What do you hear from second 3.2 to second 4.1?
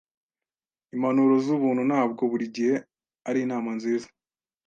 ari inama nziza.